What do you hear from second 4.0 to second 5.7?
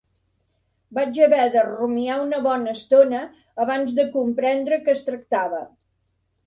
de comprendre que es tractava